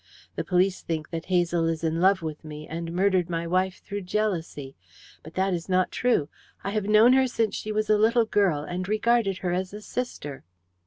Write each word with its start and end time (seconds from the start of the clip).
The 0.35 0.43
police 0.43 0.81
think 0.81 1.11
that 1.11 1.25
Hazel 1.25 1.67
is 1.67 1.83
in 1.83 2.01
love 2.01 2.23
with 2.23 2.43
me, 2.43 2.67
and 2.67 2.91
murdered 2.91 3.29
my 3.29 3.45
wife 3.45 3.83
through 3.83 4.01
jealousy. 4.01 4.75
But 5.21 5.35
that 5.35 5.53
is 5.53 5.69
not 5.69 5.91
true. 5.91 6.27
I 6.63 6.71
have 6.71 6.85
known 6.85 7.13
her 7.13 7.27
since 7.27 7.53
she 7.53 7.71
was 7.71 7.87
a 7.87 7.99
little 7.99 8.25
girl, 8.25 8.63
and 8.63 8.89
regarded 8.89 9.37
her 9.45 9.51
as 9.51 9.75
a 9.75 9.81
sister." 9.83 10.43